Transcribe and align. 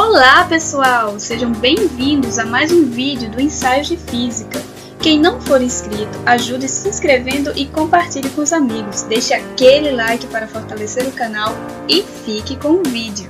Olá, 0.00 0.44
pessoal! 0.44 1.18
Sejam 1.18 1.50
bem-vindos 1.50 2.38
a 2.38 2.46
mais 2.46 2.70
um 2.70 2.88
vídeo 2.88 3.28
do 3.32 3.40
Ensaio 3.40 3.84
de 3.84 3.96
Física. 3.96 4.60
Quem 5.02 5.18
não 5.18 5.40
for 5.40 5.60
inscrito, 5.60 6.16
ajude 6.24 6.68
se 6.68 6.88
inscrevendo 6.88 7.50
e 7.56 7.66
compartilhe 7.66 8.30
com 8.30 8.42
os 8.42 8.52
amigos. 8.52 9.02
Deixe 9.02 9.34
aquele 9.34 9.90
like 9.90 10.28
para 10.28 10.46
fortalecer 10.46 11.04
o 11.08 11.10
canal 11.10 11.52
e 11.88 12.04
fique 12.04 12.54
com 12.54 12.74
o 12.74 12.82
vídeo. 12.84 13.28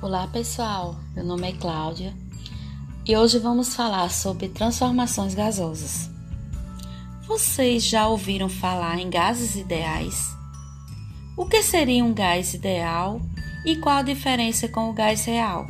Olá 0.00 0.26
pessoal, 0.28 0.96
meu 1.14 1.24
nome 1.24 1.50
é 1.50 1.52
Cláudia 1.52 2.23
e 3.06 3.14
hoje 3.14 3.38
vamos 3.38 3.74
falar 3.74 4.10
sobre 4.10 4.48
transformações 4.48 5.34
gasosas. 5.34 6.08
Vocês 7.26 7.84
já 7.84 8.08
ouviram 8.08 8.48
falar 8.48 8.98
em 8.98 9.10
gases 9.10 9.56
ideais? 9.56 10.34
O 11.36 11.44
que 11.44 11.62
seria 11.62 12.02
um 12.02 12.14
gás 12.14 12.54
ideal 12.54 13.20
e 13.66 13.76
qual 13.76 13.98
a 13.98 14.02
diferença 14.02 14.68
com 14.68 14.88
o 14.88 14.92
gás 14.94 15.24
real? 15.26 15.66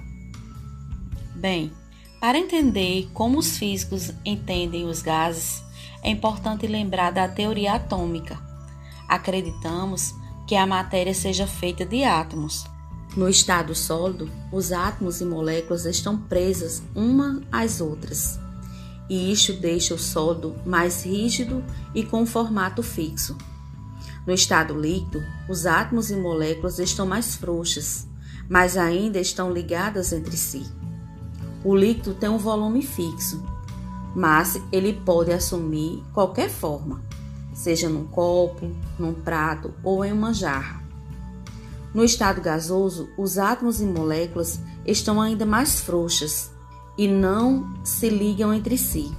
Bem, 1.34 1.72
para 2.20 2.38
entender 2.38 3.10
como 3.12 3.38
os 3.38 3.58
físicos 3.58 4.12
entendem 4.24 4.86
os 4.86 5.02
gases, 5.02 5.62
é 6.02 6.10
importante 6.10 6.68
lembrar 6.68 7.10
da 7.10 7.26
teoria 7.26 7.74
atômica. 7.74 8.38
Acreditamos 9.08 10.14
que 10.46 10.54
a 10.54 10.66
matéria 10.66 11.14
seja 11.14 11.46
feita 11.48 11.84
de 11.84 12.04
átomos 12.04 12.64
no 13.16 13.28
estado 13.28 13.74
sólido, 13.74 14.28
os 14.50 14.72
átomos 14.72 15.20
e 15.20 15.24
moléculas 15.24 15.84
estão 15.84 16.16
presas 16.16 16.82
uma 16.94 17.40
às 17.50 17.80
outras, 17.80 18.40
e 19.08 19.30
isto 19.30 19.52
deixa 19.52 19.94
o 19.94 19.98
sólido 19.98 20.54
mais 20.66 21.04
rígido 21.04 21.62
e 21.94 22.04
com 22.04 22.26
formato 22.26 22.82
fixo. 22.82 23.36
No 24.26 24.32
estado 24.32 24.78
líquido, 24.78 25.22
os 25.48 25.66
átomos 25.66 26.10
e 26.10 26.16
moléculas 26.16 26.78
estão 26.78 27.06
mais 27.06 27.36
frouxas, 27.36 28.06
mas 28.48 28.76
ainda 28.76 29.20
estão 29.20 29.52
ligadas 29.52 30.12
entre 30.12 30.36
si. 30.36 30.66
O 31.62 31.74
líquido 31.74 32.14
tem 32.14 32.28
um 32.28 32.38
volume 32.38 32.82
fixo, 32.82 33.44
mas 34.14 34.60
ele 34.72 34.92
pode 34.92 35.32
assumir 35.32 36.02
qualquer 36.12 36.48
forma, 36.48 37.02
seja 37.52 37.88
num 37.88 38.06
copo, 38.06 38.70
num 38.98 39.12
prato 39.12 39.72
ou 39.82 40.04
em 40.04 40.12
uma 40.12 40.32
jarra. 40.32 40.83
No 41.94 42.02
estado 42.02 42.40
gasoso, 42.40 43.08
os 43.16 43.38
átomos 43.38 43.80
e 43.80 43.84
moléculas 43.84 44.60
estão 44.84 45.22
ainda 45.22 45.46
mais 45.46 45.80
frouxas 45.80 46.50
e 46.98 47.06
não 47.06 47.72
se 47.84 48.08
ligam 48.08 48.52
entre 48.52 48.76
si. 48.76 49.12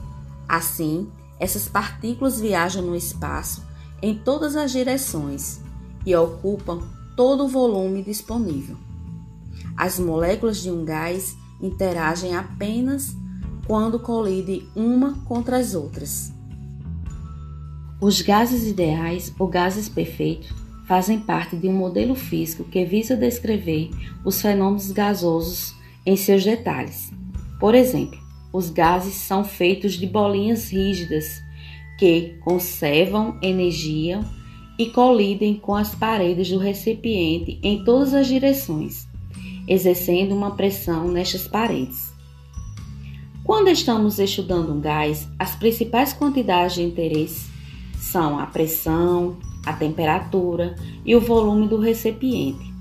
Assim, 0.47 1.09
essas 1.39 1.69
partículas 1.69 2.41
viajam 2.41 2.81
no 2.81 2.93
espaço 2.93 3.63
em 4.01 4.13
todas 4.13 4.57
as 4.57 4.71
direções 4.73 5.61
e 6.05 6.13
ocupam 6.13 6.83
todo 7.15 7.45
o 7.45 7.47
volume 7.47 8.03
disponível. 8.03 8.75
As 9.77 9.97
moléculas 9.97 10.57
de 10.57 10.69
um 10.69 10.83
gás 10.83 11.33
interagem 11.61 12.35
apenas 12.35 13.15
quando 13.65 13.97
colidem 13.99 14.69
uma 14.75 15.13
contra 15.23 15.57
as 15.57 15.73
outras. 15.73 16.33
Os 18.01 18.21
gases 18.21 18.67
ideais 18.67 19.33
ou 19.39 19.47
gases 19.47 19.87
perfeitos 19.87 20.64
fazem 20.87 21.19
parte 21.19 21.55
de 21.55 21.67
um 21.67 21.73
modelo 21.73 22.15
físico 22.15 22.63
que 22.63 22.85
visa 22.85 23.15
descrever 23.15 23.89
os 24.23 24.41
fenômenos 24.41 24.91
gasosos 24.91 25.73
em 26.05 26.15
seus 26.15 26.43
detalhes. 26.43 27.11
Por 27.59 27.73
exemplo, 27.73 28.19
os 28.53 28.69
gases 28.69 29.15
são 29.15 29.43
feitos 29.43 29.93
de 29.93 30.05
bolinhas 30.07 30.69
rígidas 30.69 31.41
que 31.97 32.35
conservam 32.41 33.37
energia 33.41 34.21
e 34.77 34.87
colidem 34.87 35.55
com 35.55 35.73
as 35.73 35.95
paredes 35.95 36.49
do 36.49 36.57
recipiente 36.57 37.59
em 37.63 37.83
todas 37.83 38.13
as 38.13 38.27
direções, 38.27 39.07
exercendo 39.67 40.35
uma 40.35 40.55
pressão 40.55 41.07
nestas 41.07 41.47
paredes. 41.47 42.13
Quando 43.43 43.69
estamos 43.69 44.19
estudando 44.19 44.73
um 44.73 44.81
gás, 44.81 45.27
as 45.37 45.55
principais 45.55 46.13
quantidades 46.13 46.75
de 46.75 46.83
interesse 46.83 47.47
são 47.95 48.39
a 48.39 48.45
pressão, 48.47 49.37
a 49.65 49.73
temperatura 49.73 50.75
e 51.05 51.15
o 51.15 51.21
volume 51.21 51.67
do 51.67 51.79
recipiente. 51.79 52.73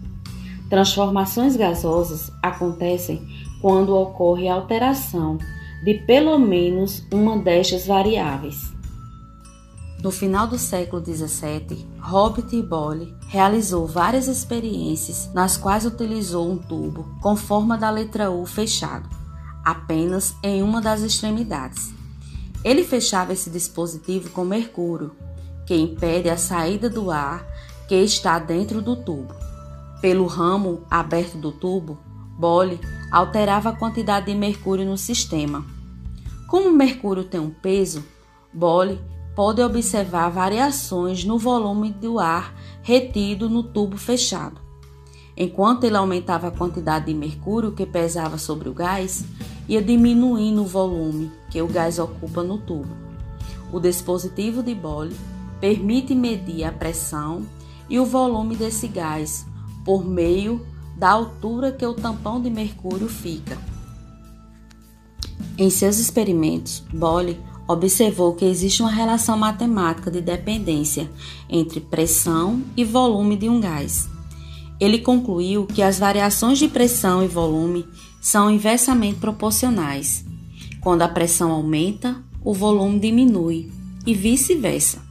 Transformações 0.69 1.57
gasosas 1.57 2.31
acontecem 2.43 3.27
quando 3.61 3.97
ocorre 3.97 4.49
alteração 4.49 5.39
de 5.85 5.95
pelo 5.95 6.39
menos 6.39 7.03
uma 7.13 7.39
destas 7.39 7.87
variáveis. 7.87 8.75
No 10.03 10.11
final 10.11 10.47
do 10.47 10.59
século 10.59 11.03
XVII, 11.03 11.87
Robert 11.99 12.63
Boyle 12.63 13.15
realizou 13.29 13.87
várias 13.87 14.29
experiências 14.29 15.31
nas 15.33 15.57
quais 15.57 15.87
utilizou 15.87 16.51
um 16.51 16.59
tubo 16.59 17.07
com 17.23 17.35
forma 17.35 17.79
da 17.79 17.89
letra 17.89 18.31
U 18.31 18.45
fechado, 18.45 19.09
apenas 19.65 20.35
em 20.43 20.63
uma 20.63 20.83
das 20.83 21.01
extremidades. 21.01 21.95
Ele 22.63 22.85
fechava 22.85 23.33
esse 23.33 23.49
dispositivo 23.49 24.29
com 24.31 24.45
mercúrio, 24.45 25.13
que 25.67 25.75
impede 25.75 26.29
a 26.29 26.37
saída 26.37 26.89
do 26.89 27.11
ar 27.11 27.47
que 27.89 27.95
está 27.95 28.39
dentro 28.39 28.81
do 28.81 28.97
tubo. 28.97 29.35
Pelo 30.01 30.27
ramo 30.27 30.83
aberto 30.91 31.39
do 31.39 31.53
tubo, 31.53 31.99
Boyle 32.39 32.81
alterava 33.11 33.71
a 33.71 33.77
quantidade 33.77 34.27
de 34.27 34.35
mercúrio 34.35 34.85
no 34.85 34.99
sistema. 34.99 35.65
Como 36.49 36.69
o 36.69 36.73
mercúrio 36.73 37.25
tem 37.25 37.41
um 37.41 37.51
peso, 37.51 38.05
Boyle 38.53 39.01
pode 39.35 39.63
observar 39.63 40.31
variações 40.31 41.25
no 41.25 41.39
volume 41.39 41.91
do 41.93 42.19
ar 42.19 42.55
retido 42.83 43.49
no 43.49 43.63
tubo 43.63 43.97
fechado. 43.97 44.61
Enquanto 45.37 45.85
ele 45.85 45.97
aumentava 45.97 46.49
a 46.49 46.53
quantidade 46.53 47.07
de 47.07 47.15
mercúrio 47.15 47.73
que 47.73 47.85
pesava 47.85 48.39
sobre 48.39 48.69
o 48.69 48.75
gás, 48.75 49.25
ia 49.69 49.83
diminuindo 49.83 50.63
o 50.63 50.67
volume 50.67 51.33
que 51.51 51.61
o 51.61 51.67
gás 51.67 51.99
ocupa 51.99 52.43
no 52.43 52.59
tubo. 52.59 52.95
O 53.73 53.81
dispositivo 53.81 54.63
de 54.63 54.75
Boyle 54.75 55.17
permite 55.65 56.15
medir 56.15 56.65
a 56.65 56.71
pressão 56.71 57.47
e 57.89 57.99
o 57.99 58.05
volume 58.05 58.55
desse 58.55 58.87
gás 58.87 59.47
por 59.83 60.05
meio 60.05 60.61
da 60.95 61.09
altura 61.09 61.73
que 61.73 61.87
o 61.87 61.95
tampão 61.95 62.39
de 62.39 62.51
mercúrio 62.51 63.09
fica. 63.09 63.57
Em 65.57 65.71
seus 65.71 65.97
experimentos, 65.97 66.85
Boyle 66.93 67.41
observou 67.67 68.35
que 68.35 68.45
existe 68.45 68.83
uma 68.83 68.91
relação 68.91 69.39
matemática 69.39 70.11
de 70.11 70.21
dependência 70.21 71.11
entre 71.49 71.81
pressão 71.81 72.63
e 72.77 72.85
volume 72.85 73.35
de 73.35 73.49
um 73.49 73.59
gás. 73.59 74.07
Ele 74.79 74.99
concluiu 74.99 75.65
que 75.67 75.81
as 75.81 75.99
variações 75.99 76.59
de 76.59 76.69
pressão 76.69 77.25
e 77.25 77.27
volume 77.27 77.89
são 78.21 78.51
inversamente 78.51 79.19
proporcionais. 79.19 80.27
Quando 80.83 81.01
a 81.01 81.09
pressão 81.09 81.51
aumenta, 81.51 82.23
o 82.45 82.53
volume 82.53 83.01
diminui 83.01 83.73
e 84.07 84.13
vice-versa. 84.13 85.04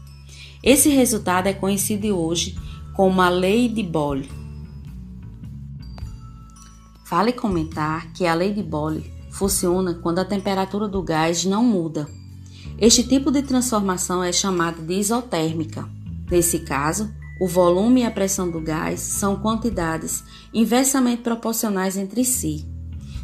Esse 0.64 0.88
resultado 0.88 1.48
é 1.48 1.54
conhecido 1.54 2.08
hoje 2.18 2.58
como 2.96 3.22
a 3.22 3.28
Lei 3.28 3.68
de 3.68 3.84
Boyle. 3.84 4.32
Vale 7.10 7.34
comentar 7.34 8.14
que 8.14 8.26
a 8.26 8.34
Lei 8.34 8.54
de 8.54 8.64
Boyle 8.64 9.12
funciona 9.30 9.96
quando 9.96 10.20
a 10.20 10.26
temperatura 10.26 10.88
do 10.88 11.04
gás 11.04 11.44
não 11.44 11.66
muda. 11.66 12.08
Este 12.78 13.04
tipo 13.04 13.30
de 13.30 13.42
transformação 13.42 14.24
é 14.24 14.32
chamada 14.32 14.82
de 14.82 14.94
isotérmica. 14.94 15.86
Nesse 16.32 16.60
caso, 16.60 17.14
o 17.42 17.48
volume 17.48 18.02
e 18.02 18.06
a 18.06 18.12
pressão 18.12 18.50
do 18.50 18.62
gás 18.62 19.02
são 19.02 19.36
quantidades 19.36 20.24
inversamente 20.54 21.24
proporcionais 21.24 21.98
entre 21.98 22.24
si. 22.24 22.66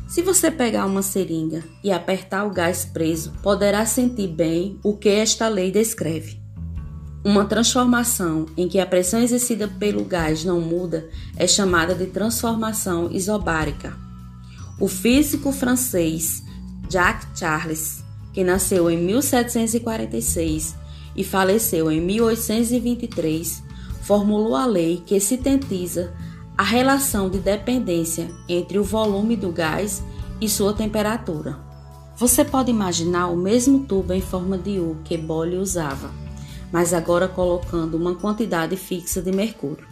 Se 0.10 0.22
você 0.22 0.52
pegar 0.52 0.86
uma 0.86 1.02
seringa 1.02 1.64
e 1.82 1.90
apertar 1.90 2.46
o 2.46 2.52
gás 2.52 2.84
preso, 2.84 3.32
poderá 3.42 3.86
sentir 3.86 4.28
bem 4.28 4.78
o 4.84 4.98
que 4.98 5.08
esta 5.08 5.48
lei 5.48 5.72
descreve. 5.72 6.39
Uma 7.22 7.44
transformação 7.44 8.46
em 8.56 8.70
que 8.70 8.80
a 8.80 8.86
pressão 8.86 9.20
exercida 9.20 9.68
pelo 9.68 10.06
gás 10.06 10.46
não 10.46 10.62
muda 10.62 11.10
é 11.36 11.46
chamada 11.46 11.94
de 11.94 12.06
transformação 12.06 13.12
isobárica. 13.12 13.94
O 14.80 14.88
físico 14.88 15.52
francês 15.52 16.42
Jacques 16.90 17.28
Charles, 17.38 18.06
que 18.32 18.42
nasceu 18.42 18.90
em 18.90 18.98
1746 18.98 20.76
e 21.14 21.24
faleceu 21.26 21.92
em 21.92 22.00
1823, 22.00 23.64
formulou 24.02 24.56
a 24.56 24.66
lei 24.66 25.04
que 25.06 25.20
sintetiza 25.20 26.14
a 26.58 26.64
relação 26.64 27.30
de 27.30 27.40
dependência 27.40 28.32
entre 28.48 28.80
o 28.80 28.84
volume 28.84 29.36
do 29.36 29.52
gás 29.52 30.02
e 30.40 30.48
sua 30.48 30.74
temperatura. 30.74 31.60
Você 32.16 32.46
pode 32.46 32.72
imaginar 32.72 33.28
o 33.28 33.36
mesmo 33.36 33.80
tubo 33.80 34.14
em 34.14 34.22
forma 34.22 34.58
de 34.58 34.80
U 34.80 34.98
que 35.04 35.18
Boyle 35.18 35.58
usava 35.58 36.29
mas 36.72 36.94
agora 36.94 37.28
colocando 37.28 37.96
uma 37.96 38.16
quantidade 38.16 38.76
fixa 38.76 39.22
de 39.22 39.32
mercúrio. 39.32 39.88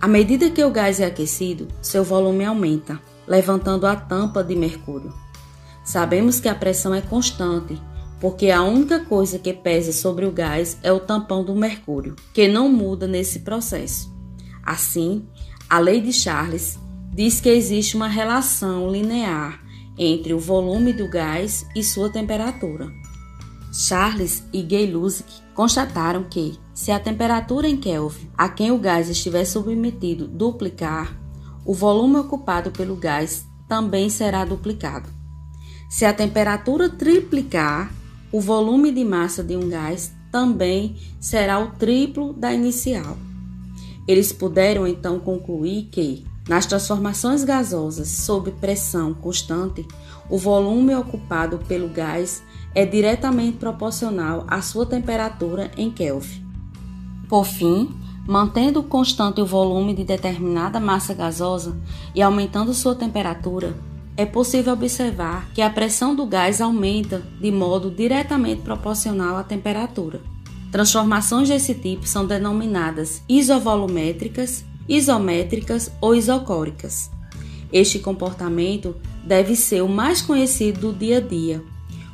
À 0.00 0.08
medida 0.08 0.50
que 0.50 0.64
o 0.64 0.70
gás 0.70 1.00
é 1.00 1.06
aquecido, 1.06 1.68
seu 1.80 2.02
volume 2.02 2.44
aumenta, 2.44 3.00
levantando 3.26 3.86
a 3.86 3.94
tampa 3.94 4.42
de 4.42 4.56
mercúrio. 4.56 5.12
Sabemos 5.84 6.40
que 6.40 6.48
a 6.48 6.54
pressão 6.54 6.94
é 6.94 7.00
constante, 7.00 7.80
porque 8.20 8.50
a 8.50 8.62
única 8.62 9.04
coisa 9.04 9.38
que 9.38 9.52
pesa 9.52 9.92
sobre 9.92 10.26
o 10.26 10.32
gás 10.32 10.78
é 10.82 10.92
o 10.92 11.00
tampão 11.00 11.44
do 11.44 11.54
mercúrio, 11.54 12.16
que 12.32 12.48
não 12.48 12.68
muda 12.68 13.06
nesse 13.06 13.40
processo. 13.40 14.12
Assim, 14.62 15.24
a 15.68 15.78
lei 15.78 16.00
de 16.00 16.12
Charles 16.12 16.78
diz 17.12 17.40
que 17.40 17.48
existe 17.48 17.96
uma 17.96 18.08
relação 18.08 18.90
linear 18.90 19.60
entre 19.98 20.32
o 20.32 20.38
volume 20.38 20.92
do 20.92 21.08
gás 21.08 21.66
e 21.74 21.82
sua 21.82 22.10
temperatura. 22.10 22.90
Charles 23.72 24.44
e 24.52 24.62
Gay-Lussac 24.62 25.32
constataram 25.54 26.24
que, 26.24 26.58
se 26.74 26.90
a 26.90 27.00
temperatura 27.00 27.66
em 27.66 27.76
Kelvin 27.76 28.28
a 28.36 28.48
quem 28.48 28.70
o 28.70 28.78
gás 28.78 29.08
estiver 29.08 29.46
submetido 29.46 30.28
duplicar, 30.28 31.18
o 31.64 31.72
volume 31.72 32.16
ocupado 32.16 32.70
pelo 32.70 32.94
gás 32.94 33.46
também 33.66 34.10
será 34.10 34.44
duplicado. 34.44 35.08
Se 35.88 36.04
a 36.04 36.12
temperatura 36.12 36.90
triplicar, 36.90 37.92
o 38.30 38.40
volume 38.40 38.92
de 38.92 39.04
massa 39.04 39.42
de 39.42 39.56
um 39.56 39.68
gás 39.68 40.12
também 40.30 40.96
será 41.20 41.58
o 41.58 41.70
triplo 41.72 42.32
da 42.32 42.52
inicial. 42.52 43.16
Eles 44.06 44.32
puderam 44.32 44.86
então 44.86 45.18
concluir 45.18 45.88
que, 45.92 46.26
nas 46.48 46.66
transformações 46.66 47.44
gasosas 47.44 48.08
sob 48.08 48.50
pressão 48.52 49.14
constante, 49.14 49.86
o 50.28 50.36
volume 50.36 50.94
ocupado 50.94 51.58
pelo 51.68 51.88
gás 51.88 52.42
é 52.74 52.86
diretamente 52.86 53.58
proporcional 53.58 54.44
à 54.48 54.62
sua 54.62 54.86
temperatura 54.86 55.70
em 55.76 55.90
Kelvin. 55.90 56.44
Por 57.28 57.44
fim, 57.44 57.90
mantendo 58.26 58.82
constante 58.82 59.40
o 59.40 59.46
volume 59.46 59.94
de 59.94 60.04
determinada 60.04 60.78
massa 60.78 61.14
gasosa 61.14 61.76
e 62.14 62.22
aumentando 62.22 62.74
sua 62.74 62.94
temperatura, 62.94 63.74
é 64.16 64.26
possível 64.26 64.74
observar 64.74 65.48
que 65.54 65.62
a 65.62 65.70
pressão 65.70 66.14
do 66.14 66.26
gás 66.26 66.60
aumenta 66.60 67.22
de 67.40 67.50
modo 67.50 67.90
diretamente 67.90 68.62
proporcional 68.62 69.36
à 69.36 69.42
temperatura. 69.42 70.20
Transformações 70.70 71.48
desse 71.48 71.74
tipo 71.74 72.06
são 72.06 72.26
denominadas 72.26 73.22
isovolumétricas 73.28 74.64
isométricas 74.88 75.90
ou 76.00 76.14
isocóricas. 76.14 77.10
Este 77.72 77.98
comportamento 77.98 78.94
deve 79.24 79.56
ser 79.56 79.82
o 79.82 79.88
mais 79.88 80.20
conhecido 80.20 80.92
do 80.92 80.98
dia 80.98 81.18
a 81.18 81.20
dia, 81.20 81.62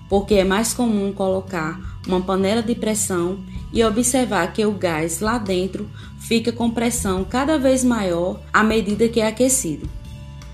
porque 0.08 0.34
é 0.34 0.44
mais 0.44 0.72
comum 0.72 1.12
colocar 1.12 1.78
uma 2.06 2.20
panela 2.20 2.62
de 2.62 2.74
pressão 2.74 3.38
e 3.72 3.84
observar 3.84 4.52
que 4.52 4.64
o 4.64 4.72
gás 4.72 5.20
lá 5.20 5.38
dentro 5.38 5.88
fica 6.18 6.50
com 6.50 6.70
pressão 6.70 7.24
cada 7.24 7.58
vez 7.58 7.84
maior 7.84 8.40
à 8.52 8.62
medida 8.64 9.08
que 9.08 9.20
é 9.20 9.26
aquecido. 9.26 9.88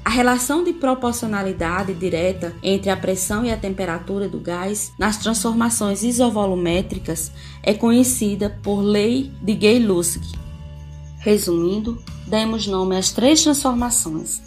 A 0.05 0.11
relação 0.11 0.62
de 0.62 0.75
proporcionalidade 0.75 1.95
direta 1.95 2.55
entre 2.62 2.91
a 2.91 2.97
pressão 2.97 3.45
e 3.45 3.51
a 3.51 3.56
temperatura 3.56 4.29
do 4.29 4.39
gás 4.39 4.93
nas 4.99 5.17
transformações 5.17 6.03
isovolumétricas 6.03 7.33
é 7.62 7.73
conhecida 7.73 8.50
por 8.62 8.83
lei 8.83 9.33
de 9.41 9.55
Gay-Lussac. 9.55 10.27
Resumindo, 11.21 11.99
demos 12.27 12.67
nome 12.67 12.99
às 12.99 13.12
três 13.12 13.43
transformações. 13.43 14.43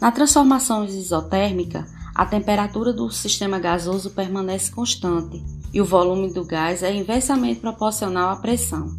Na 0.00 0.10
transformação 0.10 0.86
isotérmica, 0.86 1.86
a 2.14 2.24
temperatura 2.24 2.92
do 2.92 3.10
sistema 3.10 3.58
gasoso 3.58 4.10
permanece 4.10 4.70
constante 4.70 5.42
e 5.72 5.80
o 5.80 5.84
volume 5.84 6.32
do 6.32 6.44
gás 6.44 6.84
é 6.84 6.94
inversamente 6.94 7.58
proporcional 7.58 8.30
à 8.30 8.36
pressão. 8.36 8.96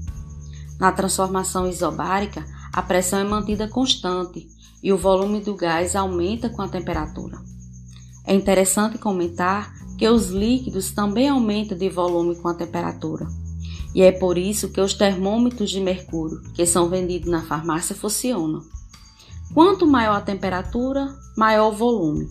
Na 0.78 0.92
transformação 0.92 1.70
isobárica, 1.70 2.46
a 2.74 2.82
pressão 2.82 3.20
é 3.20 3.24
mantida 3.24 3.70
constante 3.70 4.50
e 4.84 4.92
o 4.92 4.98
volume 4.98 5.40
do 5.40 5.56
gás 5.56 5.96
aumenta 5.96 6.50
com 6.50 6.62
a 6.62 6.68
temperatura. 6.68 7.38
É 8.26 8.36
interessante 8.36 8.98
comentar 8.98 9.74
que 9.98 10.10
os 10.10 10.30
líquidos 10.30 10.92
também 10.92 11.30
aumentam 11.30 11.78
de 11.78 11.88
volume 11.88 12.36
com 12.36 12.50
a 12.50 12.54
temperatura. 12.54 13.28
E 13.94 14.02
é 14.02 14.12
por 14.12 14.38
isso 14.38 14.72
que 14.72 14.82
os 14.82 14.94
termômetros 14.94 15.72
de 15.72 15.80
mercúrio, 15.80 16.42
que 16.54 16.66
são 16.66 16.90
vendidos 16.90 17.30
na 17.30 17.44
farmácia, 17.44 17.96
funcionam. 17.96 18.62
Quanto 19.54 19.88
maior 19.88 20.18
a 20.18 20.22
temperatura, 20.22 21.16
maior 21.38 21.70
o 21.70 21.78
volume. 21.78 22.30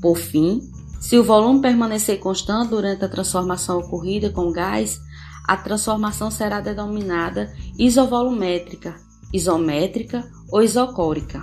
Por 0.00 0.16
fim, 0.16 0.60
se 1.00 1.18
o 1.18 1.24
volume 1.24 1.60
permanecer 1.60 2.18
constante 2.18 2.70
durante 2.70 3.04
a 3.04 3.08
transformação 3.08 3.78
ocorrida 3.78 4.30
com 4.30 4.52
gás, 4.52 5.00
a 5.46 5.56
transformação 5.56 6.30
será 6.30 6.60
denominada 6.60 7.52
isovolumétrica, 7.78 8.94
isométrica 9.32 10.30
ou 10.50 10.62
isocórica. 10.62 11.42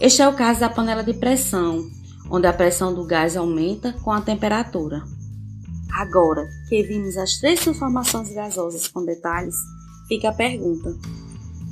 Este 0.00 0.22
é 0.22 0.28
o 0.28 0.34
caso 0.34 0.60
da 0.60 0.68
panela 0.68 1.02
de 1.02 1.14
pressão, 1.14 1.88
onde 2.30 2.46
a 2.46 2.52
pressão 2.52 2.92
do 2.94 3.04
gás 3.04 3.36
aumenta 3.36 3.92
com 4.02 4.10
a 4.10 4.20
temperatura. 4.20 5.02
Agora 5.92 6.48
que 6.68 6.82
vimos 6.82 7.16
as 7.16 7.38
três 7.38 7.60
transformações 7.60 8.32
gasosas 8.34 8.88
com 8.88 9.04
detalhes, 9.04 9.54
fica 10.08 10.30
a 10.30 10.34
pergunta: 10.34 10.96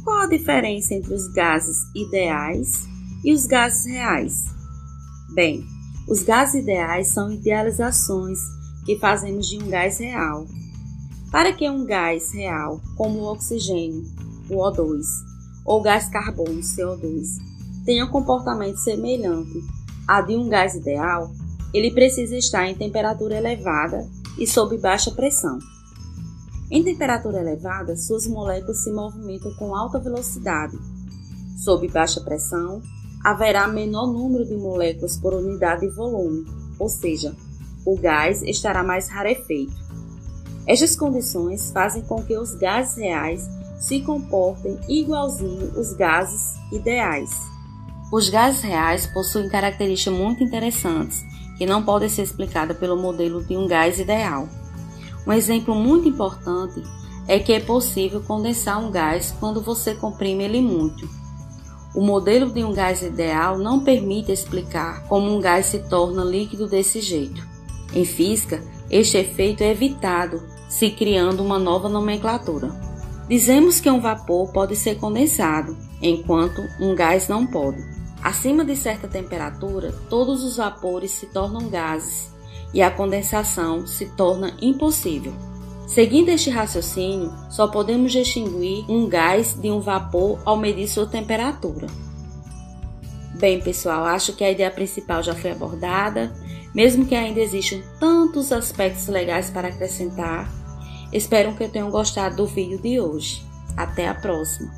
qual 0.04 0.22
a 0.22 0.26
diferença 0.26 0.94
entre 0.94 1.14
os 1.14 1.26
gases 1.32 1.78
ideais 1.94 2.86
e 3.24 3.32
os 3.32 3.46
gases 3.46 3.86
reais? 3.86 4.44
Bem, 5.34 5.66
os 6.08 6.22
gases 6.22 6.62
ideais 6.62 7.08
são 7.08 7.32
idealizações 7.32 8.38
que 8.84 8.98
fazemos 8.98 9.48
de 9.48 9.62
um 9.62 9.68
gás 9.68 9.98
real. 9.98 10.46
Para 11.30 11.52
que 11.52 11.68
um 11.70 11.84
gás 11.84 12.32
real, 12.32 12.80
como 12.96 13.20
o 13.20 13.32
oxigênio, 13.32 14.04
o 14.48 14.56
O2, 14.56 15.04
ou 15.64 15.80
gás 15.80 16.08
carbono, 16.08 16.60
CO2, 16.60 17.38
tenha 17.84 18.04
um 18.04 18.10
comportamento 18.10 18.78
semelhante 18.78 19.62
a 20.08 20.20
de 20.20 20.36
um 20.36 20.48
gás 20.48 20.74
ideal, 20.74 21.30
ele 21.72 21.92
precisa 21.92 22.36
estar 22.36 22.66
em 22.66 22.74
temperatura 22.74 23.36
elevada 23.36 24.04
e 24.36 24.46
sob 24.46 24.76
baixa 24.78 25.12
pressão. 25.12 25.58
Em 26.70 26.82
temperatura 26.82 27.40
elevada, 27.40 27.96
suas 27.96 28.26
moléculas 28.26 28.82
se 28.82 28.92
movimentam 28.92 29.52
com 29.54 29.74
alta 29.74 29.98
velocidade. 29.98 30.76
Sob 31.64 31.86
baixa 31.88 32.20
pressão, 32.20 32.80
haverá 33.22 33.68
menor 33.68 34.06
número 34.06 34.44
de 34.44 34.54
moléculas 34.54 35.16
por 35.18 35.34
unidade 35.34 35.82
de 35.82 35.94
volume, 35.94 36.46
ou 36.78 36.88
seja, 36.88 37.34
o 37.84 37.96
gás 37.96 38.42
estará 38.42 38.82
mais 38.82 39.08
rarefeito. 39.08 39.74
Estas 40.66 40.96
condições 40.96 41.70
fazem 41.70 42.02
com 42.02 42.22
que 42.22 42.36
os 42.36 42.54
gases 42.54 42.96
reais 42.96 43.48
se 43.78 44.00
comportem 44.00 44.78
igualzinho 44.88 45.72
os 45.78 45.94
gases 45.94 46.54
ideais. 46.70 47.30
Os 48.12 48.28
gases 48.28 48.62
reais 48.62 49.06
possuem 49.06 49.48
características 49.48 50.14
muito 50.14 50.42
interessantes 50.42 51.24
que 51.56 51.66
não 51.66 51.82
podem 51.82 52.08
ser 52.08 52.22
explicadas 52.22 52.76
pelo 52.76 53.00
modelo 53.00 53.44
de 53.44 53.56
um 53.56 53.66
gás 53.66 53.98
ideal. 53.98 54.48
Um 55.26 55.32
exemplo 55.32 55.74
muito 55.74 56.08
importante 56.08 56.82
é 57.28 57.38
que 57.38 57.52
é 57.52 57.60
possível 57.60 58.22
condensar 58.22 58.82
um 58.82 58.90
gás 58.90 59.34
quando 59.38 59.60
você 59.60 59.94
comprime 59.94 60.44
ele 60.44 60.60
muito. 60.60 61.19
O 61.94 62.00
modelo 62.00 62.52
de 62.52 62.62
um 62.62 62.72
gás 62.72 63.02
ideal 63.02 63.58
não 63.58 63.80
permite 63.80 64.30
explicar 64.30 65.04
como 65.08 65.34
um 65.34 65.40
gás 65.40 65.66
se 65.66 65.80
torna 65.80 66.22
líquido 66.22 66.68
desse 66.68 67.00
jeito. 67.00 67.46
Em 67.92 68.04
física, 68.04 68.62
este 68.88 69.18
efeito 69.18 69.62
é 69.62 69.70
evitado 69.70 70.42
se 70.68 70.90
criando 70.90 71.42
uma 71.42 71.58
nova 71.58 71.88
nomenclatura. 71.88 72.70
Dizemos 73.28 73.80
que 73.80 73.90
um 73.90 74.00
vapor 74.00 74.52
pode 74.52 74.76
ser 74.76 74.96
condensado, 74.96 75.76
enquanto 76.00 76.62
um 76.80 76.94
gás 76.94 77.28
não 77.28 77.46
pode. 77.46 77.84
Acima 78.22 78.64
de 78.64 78.76
certa 78.76 79.08
temperatura, 79.08 79.92
todos 80.08 80.44
os 80.44 80.58
vapores 80.58 81.10
se 81.10 81.26
tornam 81.26 81.68
gases 81.68 82.30
e 82.72 82.82
a 82.82 82.90
condensação 82.90 83.86
se 83.86 84.06
torna 84.10 84.54
impossível. 84.60 85.32
Seguindo 85.90 86.28
este 86.28 86.50
raciocínio, 86.50 87.34
só 87.50 87.66
podemos 87.66 88.12
distinguir 88.12 88.84
um 88.88 89.08
gás 89.08 89.54
de 89.54 89.72
um 89.72 89.80
vapor 89.80 90.40
ao 90.44 90.56
medir 90.56 90.86
sua 90.86 91.04
temperatura. 91.04 91.88
Bem, 93.40 93.60
pessoal, 93.60 94.04
acho 94.04 94.32
que 94.36 94.44
a 94.44 94.50
ideia 94.52 94.70
principal 94.70 95.20
já 95.20 95.34
foi 95.34 95.50
abordada, 95.50 96.32
mesmo 96.72 97.04
que 97.04 97.16
ainda 97.16 97.40
existam 97.40 97.82
tantos 97.98 98.52
aspectos 98.52 99.08
legais 99.08 99.50
para 99.50 99.66
acrescentar. 99.66 100.48
Espero 101.12 101.56
que 101.56 101.66
tenham 101.66 101.90
gostado 101.90 102.36
do 102.36 102.46
vídeo 102.46 102.78
de 102.78 103.00
hoje. 103.00 103.44
Até 103.76 104.06
a 104.06 104.14
próxima! 104.14 104.70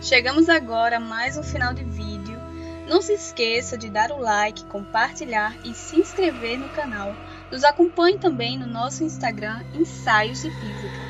Chegamos 0.00 0.48
agora 0.48 0.98
a 0.98 1.00
mais 1.00 1.36
um 1.36 1.42
final 1.42 1.74
de 1.74 1.82
vídeo. 1.82 2.07
Não 2.88 3.02
se 3.02 3.12
esqueça 3.12 3.76
de 3.76 3.90
dar 3.90 4.10
o 4.10 4.18
like, 4.18 4.64
compartilhar 4.64 5.54
e 5.62 5.74
se 5.74 5.96
inscrever 5.96 6.58
no 6.58 6.70
canal. 6.70 7.14
Nos 7.52 7.62
acompanhe 7.62 8.16
também 8.18 8.58
no 8.58 8.66
nosso 8.66 9.04
Instagram 9.04 9.62
Ensaios 9.74 10.40
de 10.40 10.50
Física. 10.50 11.07